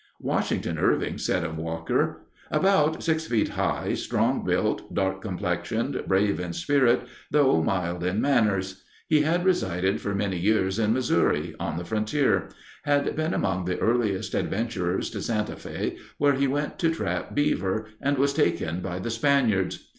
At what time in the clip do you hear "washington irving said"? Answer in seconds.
0.19-1.43